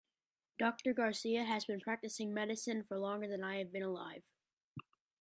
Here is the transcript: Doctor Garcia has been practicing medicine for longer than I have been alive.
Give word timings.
Doctor 0.57 0.93
Garcia 0.95 1.43
has 1.43 1.65
been 1.65 1.79
practicing 1.79 2.33
medicine 2.33 2.81
for 2.83 2.97
longer 2.97 3.27
than 3.27 3.43
I 3.43 3.57
have 3.57 3.71
been 3.71 3.83
alive. 3.83 4.23